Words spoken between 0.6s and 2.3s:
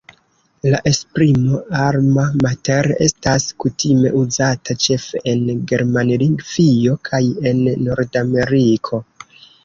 La esprimo "Alma